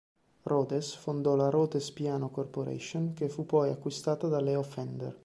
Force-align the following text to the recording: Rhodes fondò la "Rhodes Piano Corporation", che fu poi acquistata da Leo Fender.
Rhodes 0.45 0.95
fondò 0.95 1.35
la 1.35 1.51
"Rhodes 1.51 1.91
Piano 1.91 2.29
Corporation", 2.31 3.13
che 3.13 3.29
fu 3.29 3.45
poi 3.45 3.69
acquistata 3.69 4.27
da 4.27 4.41
Leo 4.41 4.63
Fender. 4.63 5.15